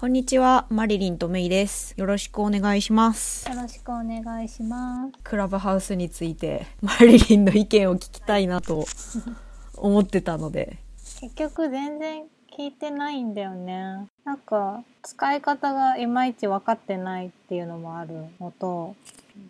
[0.00, 1.92] こんにちは、マリリンとメイです。
[1.96, 3.50] よろしくお願いします。
[3.50, 5.12] よろしくお願いします。
[5.24, 8.86] クラブハウスについて、マリリンの意見を聞きたいなと
[9.74, 10.78] 思ってたので。
[11.20, 12.22] 結局全然
[12.56, 14.06] 聞いてないんだよね。
[14.24, 18.94] なんか使い方がいまいち分かってないっていうのもあるのと、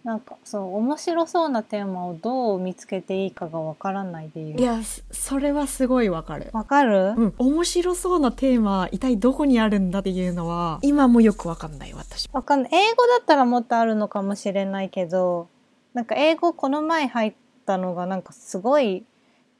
[0.04, 4.60] なんかそう面白そうなテーマをどう見つけていいかが分からないでいる。
[4.60, 6.50] いや、そそれはすごいわかる。
[6.52, 7.14] わかる？
[7.16, 12.28] うん、面白そうなテーマ、一体どこにあるんだっていうのは、今もよくわかんない、私。
[12.32, 12.70] わかんない。
[12.72, 15.48] 英語だったらもっとあるのかもしれないけど、
[15.94, 17.34] なんか英語この前入っ
[17.66, 19.04] たのがなんかすごい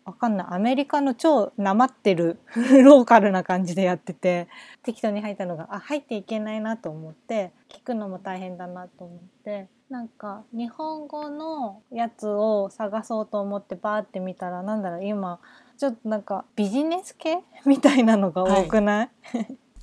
[0.05, 0.47] わかんない。
[0.51, 2.39] アメリカの超なまってる
[2.85, 4.49] ローカルな感じでやってて、
[4.83, 15.41] 適当に入ったのが、あ、入っていけないなと思って、聞くのも大変だなと思って、なんか日本語のやつを探そうと思ってバーって見たら、なんだろう、今、
[15.79, 19.11] ちょっとなんかビジネス系みたいなのが多くない、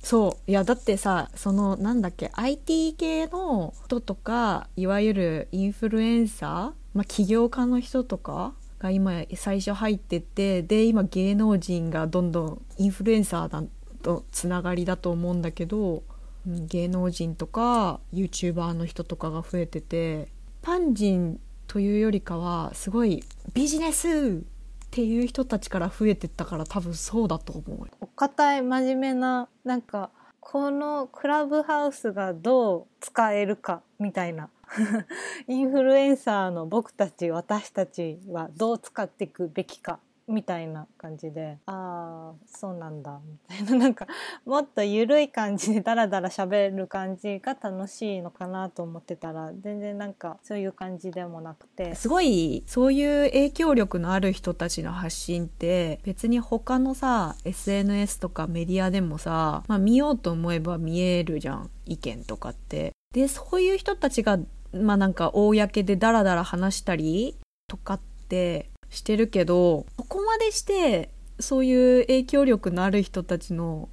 [0.00, 0.50] そう。
[0.50, 13.64] いや、だってさ、その、なんだっけ、IT 系の人とか、いわゆるインフルエンサーまあ、起業家の人とかが今最初入ってて、で、今芸能人がどんどんインフルエンサーだ
[14.02, 16.04] とつながりだと思うんだけど、
[16.46, 20.28] 芸能人とか YouTuber の人とかが増えてて、
[20.62, 24.42] パン人というよりかは、すごいビジネス
[24.86, 27.88] っていう人たちから増えてったから多分そうだと思う。
[28.00, 34.48] お堅い真面目ななんかこのクラブハウスがどう使えるかみたいな
[35.48, 44.06] インフルエンサーの僕たち私たちはどう使っていくべきかみたいな感じでああそうなんだみたいな なんか
[44.44, 62.92] もっと緩い感じでダラダラ喋る感じが楽しいのかなと思ってたら全然なんかそういう感じでもなくてすごいそういう影響力のある人たちの発信って別に他のさ SNS とかメディアでもさ、まあ、見ようと思えば見えるじゃん意見とかって。
[63.14, 64.38] でそういう人たちが
[64.72, 73.88] まあなんか公でダラダラ話したりとかってしてるけどここまでしてそういう影響力のある人たちの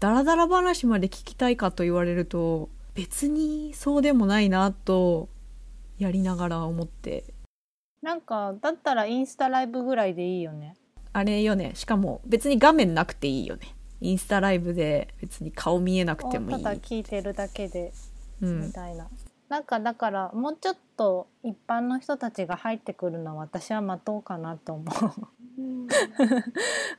[0.00, 5.28] ダラダラ話まで聞きたいかと言われると別にそうでもないなと
[5.98, 7.24] やりながら思って。
[8.02, 10.76] なんかだったらインスタライブぐらいでいいよね。
[11.12, 11.72] あれよね。
[11.74, 13.74] しかも別に画面なくていいよね。
[14.00, 16.62] インスタライブで別に顔見えなくてもいい。
[16.62, 17.92] ただ聞いてるだけで
[18.42, 18.66] うん。
[18.66, 19.08] みたいな、
[19.48, 24.84] なんかだからもうちょっと一般の人たちが入ってくるのは私は待とうかなと思う。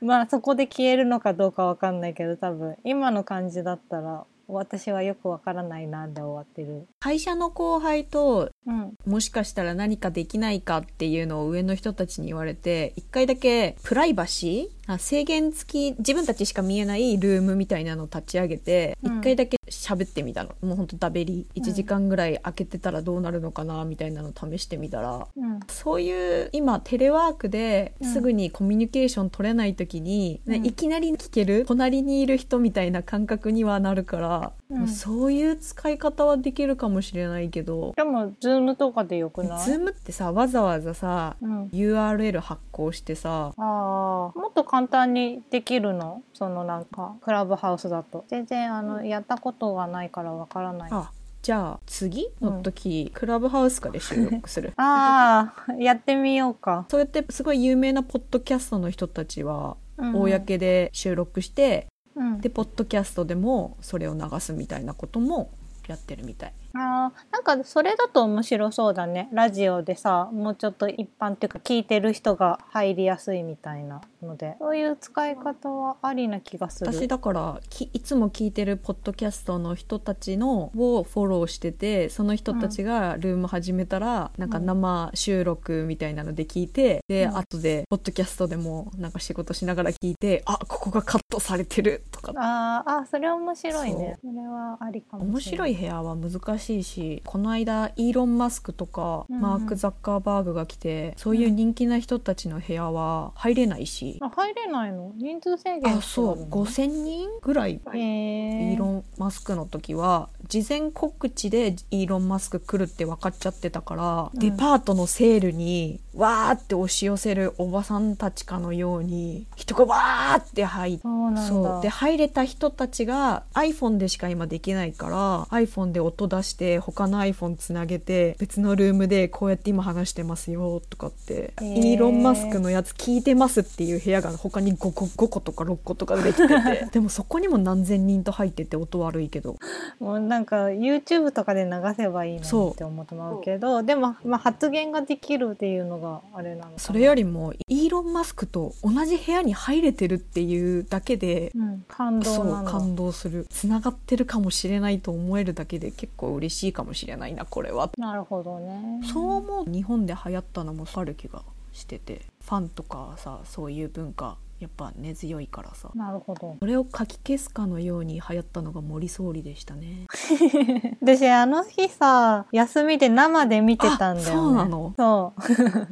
[0.04, 6.86] まあそこで消えるのかどうかわかんないけど多分今の感じだったら私はよくわからないなで終わってる。
[7.00, 8.94] 会社の後輩とうん。
[9.06, 19.20] もしかしたら何かできないかっていうのを上の人たちに言われて一回だけプライバシーあ制限付き自分たちしか見えないルームみたいなのを立ち上げて一、うん。
[19.20, 20.50] 回だけ喋ってみたの。
[20.62, 25.26] もうほんとダベリ1時間ぐらい開けてたらどうなるのかなみたいなのを試してみたら。
[25.36, 25.60] うん。
[25.68, 28.12] そういう今テレワークでうん。
[28.12, 30.66] すぐにコミュニケーション取れない時に、ねうん。
[30.66, 34.88] いきなり聞ける隣にいる人みたいな感覚にはなるから、うん。
[34.88, 39.64] そういう使い方はできるかもしれないけど、でも Zoom とかでよくない？
[39.64, 46.22] Zoom ってさわざわざさうん、URL 発行してさああもっと簡単にできるの？
[46.34, 48.24] そのなんかクラブハウスだと。
[48.28, 50.90] 全然あのやったことがないからわからない。
[50.92, 51.10] あ
[51.42, 54.72] じゃあ次の時、クラブハウスかで収録する。
[54.78, 65.50] ああやってみようか、そうやってすごい有名なポッドキャストの人たちはうん公で収録して、うん、でポッドキャストでもそれを流すみたいなことも
[65.86, 69.28] やってるみたいあーなんかそれだと面白そうだね。
[69.32, 74.56] ラジオでさもうちょっと一般っていうか聞いてる人が入りやすいみたいなので。
[74.58, 76.92] そういう使い方はありな気がする。
[76.92, 87.36] 私だからきいつも聞いてるポッドキャストの人たちのをフォローしててその人たちがルーム始めたら、なんか生収録みたいなので聞いてで、うん。
[87.36, 92.32] 後でポッドキャストでもなんか仕事しながら聞いてあここがカットされてるとか。
[92.36, 94.18] あーあーそれは面白いね。
[94.20, 95.30] それはありかもしれない。
[95.30, 105.12] 面白い部屋は難しいしこの間イーロン・マスクとか、マーク・ザッカーバーグが来てそういう人気な人たちの部屋は入れないし、あ入れないの？
[105.16, 106.44] 人数制限あそう。
[106.48, 107.74] 5,000人ぐらい。
[107.74, 108.78] イー。
[108.78, 114.40] ロン・マスクの時は事前告知でイーロン・マスク来るって分かっちゃってたから、うん。
[114.40, 121.02] デパートのセールにわーって押し寄せるおばさんたちかのように人がわーって入って
[121.46, 121.82] そう。
[121.82, 139.56] で入れた人たちが iPhone でしか今できないから iPhone で音出して他の iPhone つなげて別のルームでこうやって今話してますよとかってイーロン・マスクのやつ聞いてますっていう部屋が他に5個 ,5 個とか6個とかできてて でもそこにも何千人と入ってて音悪いけど。
[140.00, 153.46] もうなんか YouTube とかで流せばいいのにって思ってまうけどでも、まあ、発言ができるっていうのがあれなのそれよりもイーロン・マスクと同じ部屋に入れてるっていうだけでうん、感動そう感動する。
[153.50, 157.90] つながってるかもしれないと思えるだけで結構嬉しいかもしれないなこれは。
[157.98, 159.00] なるほどね。
[159.04, 161.42] そう思う日本で流行ったのもある気が
[161.72, 165.90] しててファンとかさそういう文化やっぱ根強いからさ。
[165.94, 166.56] なるほど。
[166.58, 170.06] それをかき消すかのように流行ったのが森総理でしたね。
[171.02, 174.30] 私あの日さ休みで生で見てたんだよね。
[174.30, 174.94] あそうなの？
[174.96, 175.42] そう。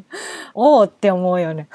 [0.55, 1.69] おおって思うよね。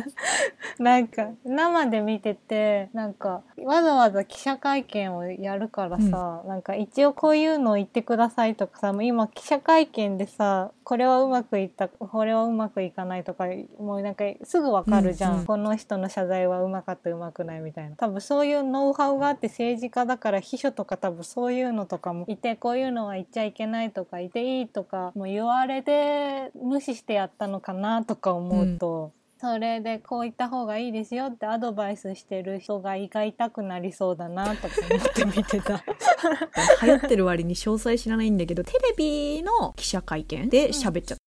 [0.78, 13.46] なんか生で見ててなんかわざわざ記者会見をやるからさ、なんか一応こういうのを言ってくださいとかさもう今記者会見でさこれはうまくいったこれはうまくいかないとか
[13.80, 14.02] もう。
[14.02, 29.12] なんかすぐわかるじゃん、うんうんこの人の謝罪はうまかったうまくないみたいな多分そういうノウハウがあって政治家だから秘書とか多分そういうのとかもいてこういうのは言っちゃいけないとか言っていいとかもう言われて無視してやったのかなとか思うと。
[29.42, 35.82] それでこう言った方がいいですよってアドバイスしてる人が胃が痛くなりそうだなとか思って見てた。
[36.80, 41.18] 流行ってる割に詳細知らないんだけどテレビの記者会見で喋っちゃっ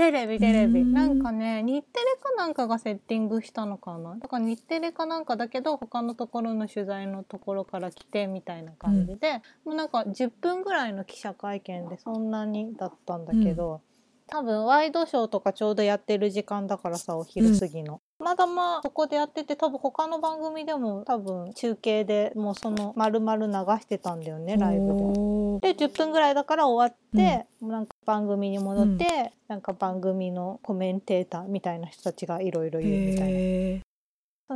[0.00, 4.16] テレビテレビなんかね日テレかなんかがセッティングしたのかな？
[4.16, 13.82] だから日テレかなんかだけど他のところの取材のところから来てみたいな感じで、もうなんか10分ぐらいの記者会見でそんなにだったんだけど、
[14.26, 24.86] 多分ワイドショーとかちょうどやってる時間だからさお昼過ぎの、まだまあそこでやってて多分他の番組でも多分中継でもうその丸々流してたんだよねたライブ
[25.60, 25.74] で。
[25.74, 33.89] で10分ぐらいだから終わって、なんか番組に戻って、なんか番組のコメンテーターみたいな人たちがいろいろ言うみたいな。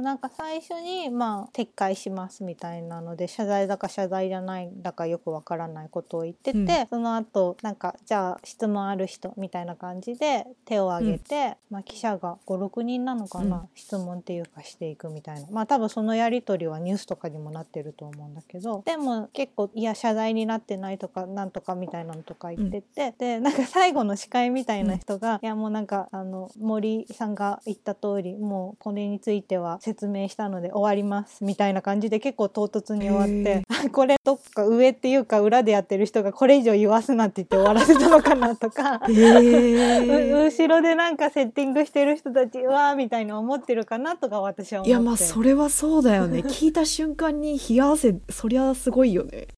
[0.00, 6.66] なんか最初にまあ撤回しますみたいなので謝罪だか謝罪じゃないだかよくわからないことを言ってて、うん。
[6.88, 13.68] その後なんかじゃあ質問ある人みたいな感じで手を挙げて、まあ、記者が56人なのかな、うん。
[13.74, 15.46] 質問っていうかしていくみたいな。
[15.50, 39.02] まあ多分そのやり取りはニュースとかにもなってると思うんだけどでも結構いや謝罪になってないとかなんとかみたいなのとか言ってて、でなんか最後の司会みたいな人が、いやもうなんかあの森さんが言った通りもうこれについては説明したので終わりますみたいな感じで結構唐突に終わってこれどっか上っていうか裏でやってる人がこれ以上言わすなって言って終わらせたのかなとか。
[39.04, 44.90] 後ろでなんかセッティングしてる人たちうわーみたいに思ってるかなとか私は思って。
[44.90, 46.40] いやまあそれはそうだよね。
[46.40, 49.48] 聞いた瞬間に冷や汗そりゃすごいよね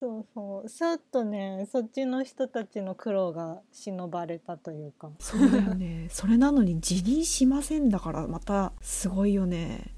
[0.00, 0.68] そうそう。
[0.68, 5.10] ちょっとねそっちの人たちの苦労が忍ばれたというか。
[5.18, 6.08] そうだよね。
[6.12, 9.94] それなのに辞任しませんだからまたすごいよね。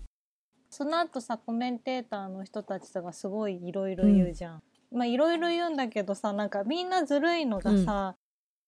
[0.70, 4.62] その後さコメンテーターの人たちとかすごいいろいろ言うじゃん。
[4.92, 8.16] まあいろいろ言うんだけどさなんかみんなずるいのがさ、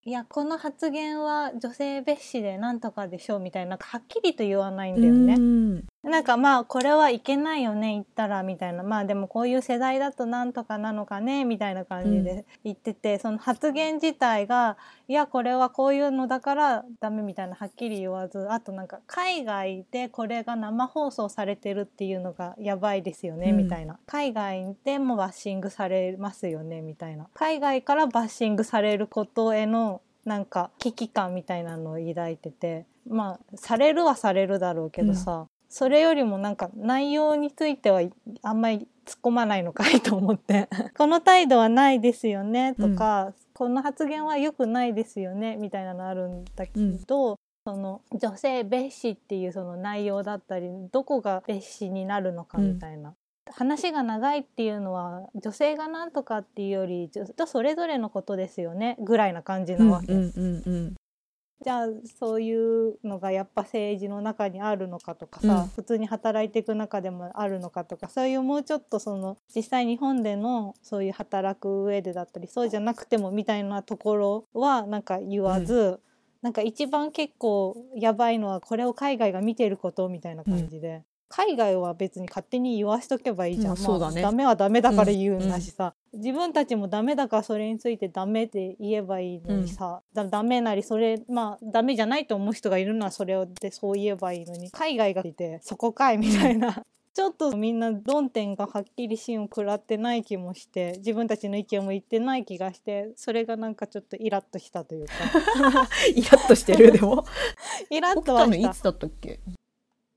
[0.05, 5.35] いやこの発言は女性蔑視でなんとかでしょうみたいななんかはっきりと言わないんだよね。
[5.35, 8.83] うんなんかまあこれはいけないよね言ったらみたいな。
[8.83, 14.77] まあでもこういう世代だとなんとかなのかねみたいな感じで言ってて、その発言自体が
[15.07, 23.57] いやこれはこういうのだからダメみたいなはっきり言わずあとなんか海外でこれが生放送されてるっていうのがやばいですよね、うん。
[23.57, 23.99] みたいな。
[24.07, 27.29] 海外でもバッシングされますよねみたいな。
[27.35, 32.87] 海外からバッシングされることへのなんか危機感みたいなのを抱いてて。
[33.11, 38.03] まあされるはされるだろうけどさ、それよりもなんか内容については
[38.43, 40.69] あんまり突っ込まないのかいと思って。
[40.97, 46.73] この態度はないですよねとか、この発言は良くないですよねみたいなのあるんだけ
[47.07, 53.15] ど、その女性蔑視っていうその内容だったりどこが蔑視になるのかみたいな。
[53.51, 60.95] 話が長いっていうのは女性が何とかっていうより人それぞれのことですよねぐらいな感じなわけ、うんうんうんうん
[61.61, 61.87] じゃあ
[62.19, 65.69] そういうのがやっぱ政治の中にあるのかとかさ、うん。
[65.69, 76.01] 普通に働いていく中でもあるのかとかそういうもうちょっとその実際日本でのそういう働く上でだったりそうじゃなくてもみたいなところはなんか言わず、
[76.43, 84.23] なんか一番結構やばいのはこれを海外が見てることみたいな感じで、海外は別に勝手に言わしとけばいいじゃん、まあそうだね。
[84.23, 94.71] ダメはダメだから言うんだしさ、自分たちもダメだからそれについてダメって言えばいいのにさ、だダメなりそれまあダメじゃないと思う人がいるのはそれでそう言えばいいのに。
[94.71, 96.83] 海外がいてそこかいみたいな。
[97.15, 105.13] ちょっとみんな論点がはっきり芯を食らってない気もして自分たちの意見も言ってない気がしてそれがなんかちょっとイラッとしたというか。
[106.15, 107.25] イラッとしてるでも。
[107.91, 108.53] イラッとはした。
[108.53, 109.41] たのいつだったっけ？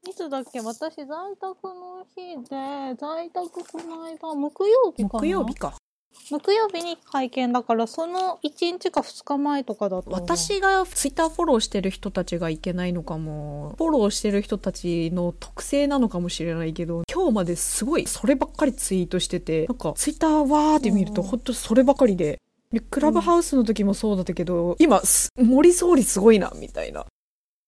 [0.10, 0.62] いつだっけ？
[0.62, 1.08] 私在
[1.40, 5.20] 宅の日で在宅この間木曜日かな？
[5.20, 5.76] 木曜日か。
[6.32, 10.16] 木曜日に会見だからその1日か2日前とかだったの。
[10.16, 13.76] 私がツイッターフォローしてる人たちがいけないのかも。
[13.78, 21.28] フォローしてる人たちの特性なのかもしれないけど今日まですごいそればっかりツイートしててなんかツイッターわーって見るとうん。
[21.28, 22.40] ほんとそればかりで。
[22.72, 27.06] でクラブハウスの時もそうだったけど、今す森総理すごいなみたいな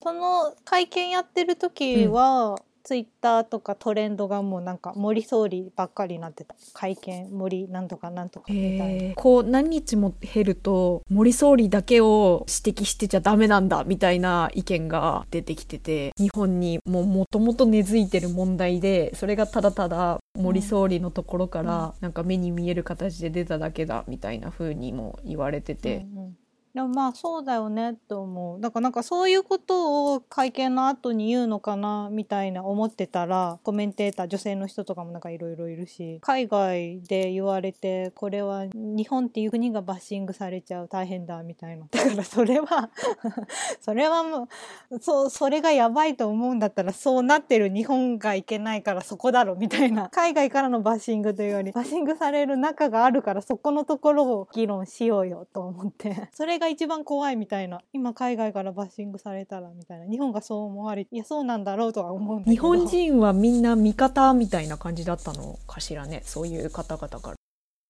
[0.03, 6.53] その会見やってる時は、ツイッターとかトレンドがもうなんか森総理ばっかりになってた。
[6.73, 9.13] 会見森なんとかなんとかみたいな、えー。
[9.15, 26.37] こう何日も経ると森総理だけを指摘してちゃダメなんだみたいな意見が出てきてて日本にももともと根付いてる問題でそれがただただ森総理のところからなんか目に見える形で出ただけだみたいな風にも言われてて、うんうん
[26.73, 28.59] でもまあそうだよねって思う。
[28.59, 41.85] だからなんかそういうことを会見の後に言うのかなみたいな思ってたらコメンテーター女性の人とかもなんかいろいろいるし海外で言われてこれは日本っていう国がバッシングされちゃう大変だみたいな。
[41.91, 42.89] だからそれは
[43.79, 44.47] それはも
[44.89, 50.09] うそうそれがやばいと思うんだったらそうなってる日本がいけないからそこだろみたいな。
[50.09, 56.29] 海外からのバッシングというよりバッシングされる中があるからそこのところを議論しようよと思って。
[56.33, 57.81] それが一番怖いみたいな。
[57.91, 60.07] 今海外からバッシングされたらみたいな。
[60.07, 62.53] 日本がそう思われいやそうなんだろうとは思うんだけど。
[62.53, 66.21] 日本人はみんな味方みたいな感じだったのかしらね。
[66.23, 67.35] そういう方々から。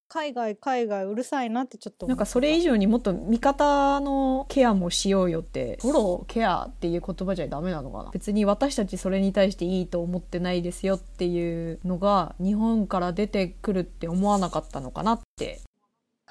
[0.09, 8.11] 海外海外うるさいなってちょっとなんかそれ以上にもっと味方のケアもしようよってフォローケアっていう言葉じゃダメなのかな。
[8.11, 15.61] 別に私たちそれに対していいと思ってないですよっていうのが日本から出てくるって思わなかったのかなって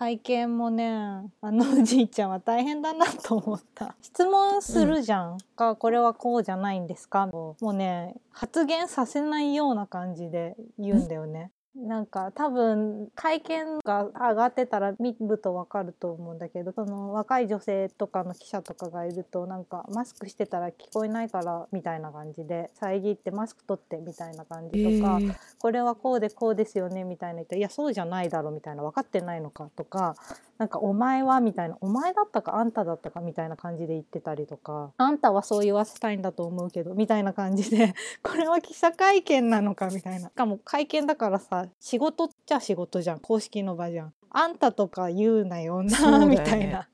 [0.02, 3.94] 会見もねあのおじいちゃんは大変だなと思った。
[4.02, 7.28] 質問するじゃん、かこれはこうじゃないんですか？
[7.28, 25.24] もうね発言させないような感じで言うんだよねなんか多分会見が上がってたら見るとわかると思うんだけどその若い女性とかの記者とかがいるとなんかマスクしてたら聞こえないからみたいな感じで遮ってマスク取ってみたいな感じとか、え。
[25.24, 30.16] ーこれはこうでこうですよねみたいな言っていやそうじゃないだろみたいな分かってないのかとか
[30.58, 40.28] なんかお前はみたいなお前だったかあんただったかみたいな感じで言ってたりとかあんたはそう言わせたいんだと思うけどみたいな感じでこれは記者会見なのかみたいな。
[40.28, 44.12] しかも会見だからさ仕事っちゃ仕事じゃん公式の場じゃん。
[44.30, 46.26] あんたとか言うなよな、ね。
[46.26, 46.88] みたいな。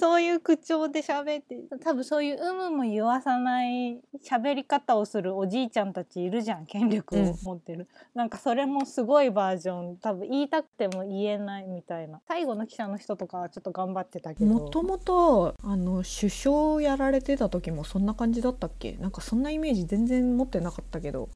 [0.00, 1.56] そういう口調で喋って。
[1.82, 9.96] 多分そういう有無も言わさない喋り方をするおじいちゃんたちいるじゃん権力を持ってる、なんかそれもすごいバージョン。
[9.96, 12.20] 多分言いたくても言えないみたいな。
[12.28, 14.46] 最後の記者の人とかはちょっと頑張ってたけど。
[14.46, 18.92] もともとあの首相やられてた時もそんな感じだったっけ？
[18.92, 21.28] なんかそんなイメージ全然持ってなかったけど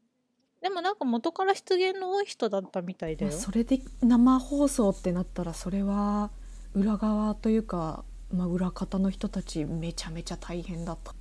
[0.62, 6.30] でもなんか元から失言の多い人だったみたいだよそれで生放送ってなったらそれは
[6.72, 11.14] 裏側というか、まあ、裏方の人たちめちゃめちゃ大変だった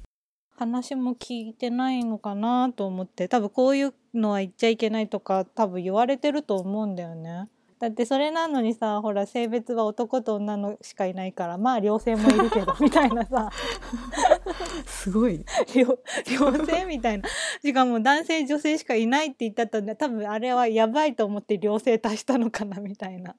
[0.58, 7.50] 話も聞いてないのかなと思って多分こういうのは言っちゃいけないとか多分言われてると思うんだよね。
[7.82, 13.50] だってそれなのにさほら性別は男と女のしかいないからまあ両性もいるけど みたいなさ。
[14.86, 15.44] すごい。
[15.76, 15.98] 両
[16.30, 17.28] 両性みたいな。
[17.60, 23.36] しかも男性女性しかいないって言ったったんで多分あれはやばいと思って両性足したのかなみたいな。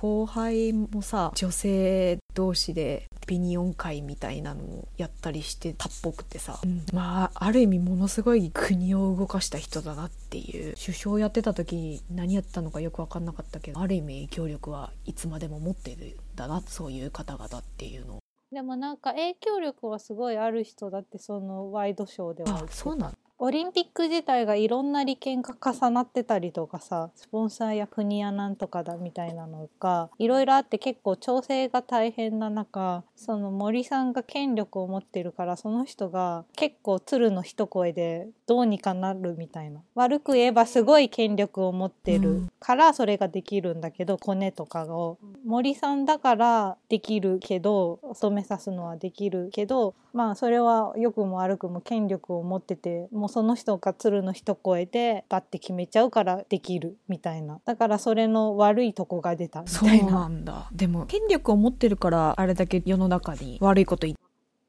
[0.00, 6.60] 後輩もさ女性同士でオピニオン会みたいなのをやったりしてたっぽくてさ、
[6.92, 10.76] まあある意味ものすごい国を動かした人だなっていう。
[10.76, 18.14] 首相やってた時何やったのかよく分かんなかったけどある意味影響力はいつまでも持ってるんだなそういう方々っていうの。
[18.14, 18.18] を
[18.52, 22.66] でもなんか影響力はすごいある人だってそのワイドショーでは。
[22.70, 39.82] そうなんオリンピック自体がいろんな利権が重なってたりとかさスポンサーや国やなんとかだみたいなのがいろいろあって結構調整が大変な中その森さんが権力を持ってるからその人が結構鶴の一声でどうにかなるみたいな。
[39.94, 45.18] 悪く言えばすごい権力を持ってるからそれができるんだけどコネとかを。
[45.44, 57.60] 森さんだからできるけど染めさすのはできるけどまあそれは良くも悪くも権力を持っててもううその人が鶴の一声でバッて決めちゃうからできるみたいな。
[57.64, 60.12] だからそれの悪いとこが出たみそうたいな。
[60.12, 60.68] なんだ。
[60.72, 64.18] でも権力を持ってるからあれだけ世の中に悪いこと言っ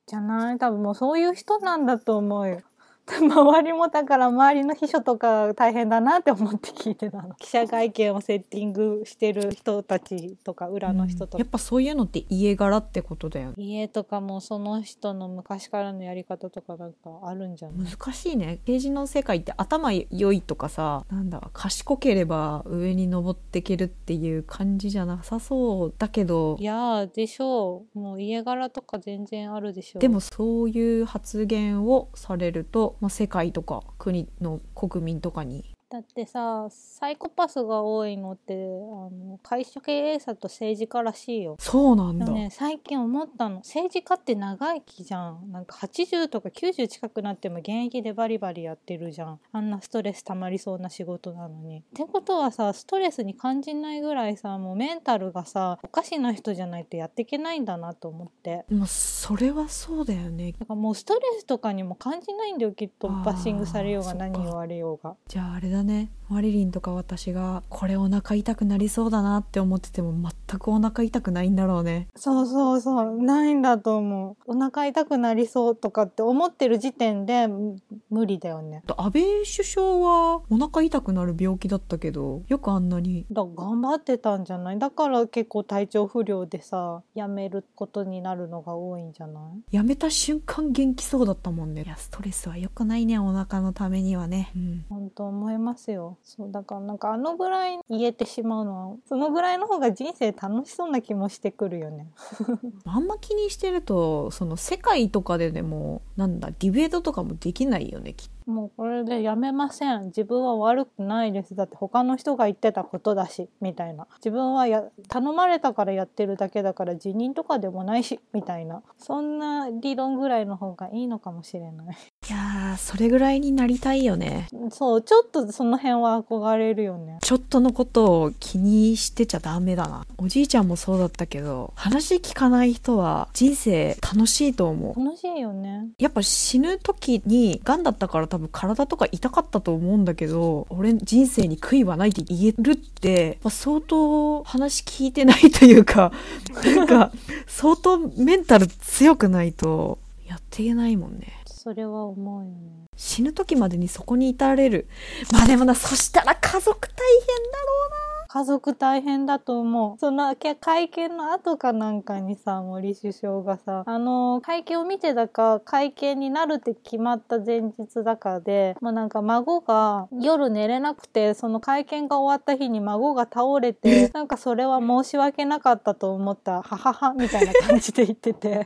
[0.10, 0.58] じゃない。
[0.58, 2.62] 多分もうそういう人なんだと思うよ。
[3.20, 7.34] 周りもだから周りの秘書とか大変だなって思って聞いてたの。
[7.40, 11.38] 記者会見をセッティングしてる人たちとか裏の人とか。
[11.38, 13.56] やっ、ぱそういうのって家柄ってことだよね。
[13.58, 17.88] 家とかもその人の昔からのやり方とかなんかあるんじゃない？
[17.88, 18.58] 難しいね。
[18.62, 26.58] 政治の世界って頭良いとかさなんだ賢ければ上に登っていけるっていう感じじゃなさそうだけど。
[26.60, 28.00] いやーでしょう。
[28.00, 30.02] もう家柄とか全然あるでしょう。
[30.02, 41.56] でもそういう発言をされると、まあ、世界とか国の国民とかにだってさサイコパスが多いのってあの会社経営者と政治家らしいよ。
[41.60, 43.58] そうなんだ、ね最近思ったの。
[43.58, 45.52] 政治家って長生きじゃん。
[45.52, 49.40] なんか80とか90近くなっても現役でバリバリやってるじゃん。
[49.52, 51.80] あんなストレス溜まりそうな仕事なのに。
[51.80, 58.64] ってことはさストレスに感じないぐらいさもうメンタルがさおかしな人じゃないとやっていけないんだなと思って。
[58.70, 60.52] まあそれはそうだよね。
[60.52, 63.08] だからもうストレスとかにも感じないんだよきっと。
[63.08, 65.16] バッシングされようが何言われようが。
[65.28, 66.10] じゃああれだね。
[66.30, 72.08] マリリンとか私がこれお腹痛くなりそうだなって思ってても全くお腹痛くないんだろうね。
[72.16, 73.18] そうそうそう。
[73.18, 74.52] ないんだと思う。
[74.52, 77.78] お腹痛くなりそうとかって思ってる時点でむ
[78.12, 78.84] 無理だよね。
[78.96, 83.26] 安倍首相はお腹痛くなる病気だったけどよくあんなに。
[83.32, 84.78] だ頑張ってたんじゃない？
[84.78, 89.40] だから結構体調不良でさ辞めることになるのが多いんじゃな
[89.72, 89.76] い？
[89.76, 91.82] やめた瞬間元気そうだったもんね。
[91.84, 96.18] いやストレスは良くないねお腹のためにはね、うん、本当思いますますよ。
[96.24, 102.08] そうだからなんかあのぐらい言えてしまうのはそのぐらいの方が人生楽しそうな気もしてくるよね。
[102.86, 108.39] あんま気にしてるとその世界とかででもなんだディベートとかもできないよねきっと。
[108.50, 110.06] もうこれでやめません。
[110.06, 111.56] 自分は悪くないです。
[111.56, 113.48] だって他の人が言ってたことだし。
[113.62, 114.08] みたいな。
[114.18, 118.20] 自分はや頼まれたからやってるだけだから辞任とかでもないし。
[118.34, 118.82] みたいな。
[118.98, 121.98] そんな理論ぐらいの方がいいのかもしれない。
[122.28, 124.48] いやーそれぐらいになりたいよね。
[124.72, 127.20] そうちょっとその辺は憧れるよね。
[127.22, 130.08] ちょっとのことを気にしてちゃダメだな。
[130.18, 135.00] おじいちゃんもそうだったけど話聞かない人は人生楽しいと思う。
[135.00, 135.90] 楽しいよね。
[136.00, 146.12] やっぱ死ぬ時に癌だったから多分体とか痛かったと思うんだけど俺人生に悔いはないって言えるって、まあ、相当話聞いてないというか
[146.66, 147.12] なんか
[147.48, 151.40] 相当メンタル強くないとやっていけないもんね。
[151.46, 152.86] それは思うよね。
[152.96, 154.88] 死ぬ時までにそこに至れる。
[155.32, 159.98] まあでもなそしたら家族大変だろうな家族大変だと思う。
[160.00, 176.62] そのけ会見の後かなんかにさ森首相がさあの会見を見てだか会見になるって決まった前日だかでもうなんか孫が夜寝れなくてその会見が終わった日に孫が倒れて なんかそれは申し訳なかったと思った。
[176.62, 178.64] はははみたいな感じで言ってて。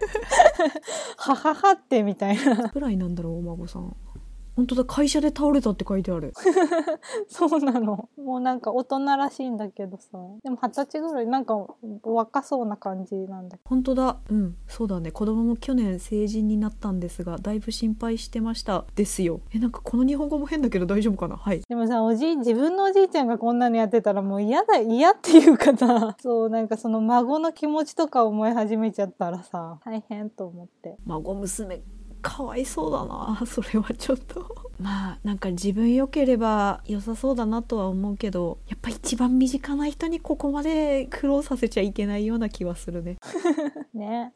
[1.15, 2.69] はははってみたいな。
[2.69, 3.95] くらいなんだろうお孫さん
[4.55, 6.33] 本当だ会社で倒れたって書いてある。
[7.27, 8.09] そうなの。
[8.17, 10.09] もうなんか大人らしいんだけどさ。
[10.43, 11.65] でも二十歳ぐらいなんか
[12.03, 13.57] 若そうな感じなんだ。
[13.65, 14.17] 本当だ。
[14.29, 15.11] うんそうだね。
[15.11, 19.41] 子供も去年成人になったんですがだいぶ心配してましたですよ。
[19.53, 21.35] えなんかこの日本語も変だけど大丈夫かな？
[21.35, 21.61] はい。
[21.67, 30.97] でもさおじい自分のおじいちゃんがこんなのやってたらもう嫌だ嫌っていうかさ そうなんかその孫の気持ちとか思い始めちゃったらさ大変と思って。
[31.05, 31.81] 孫娘
[32.23, 34.63] かわいそうだな それはちょっと。
[34.79, 43.17] まあなんか自分良ければ良さそうだなとは思うけどやっぱ一番身近な人にここまで苦労させちゃいけないような気はするね。
[43.93, 44.31] ね